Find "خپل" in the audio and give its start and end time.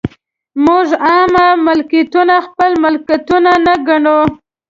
2.47-2.71